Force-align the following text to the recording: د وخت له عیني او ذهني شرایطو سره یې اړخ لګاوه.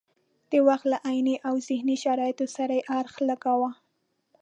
د 0.51 0.53
وخت 0.67 0.85
له 0.91 0.97
عیني 1.07 1.35
او 1.47 1.53
ذهني 1.67 1.95
شرایطو 2.03 2.45
سره 2.55 2.73
یې 2.77 2.85
اړخ 2.97 3.15
لګاوه. 3.29 3.71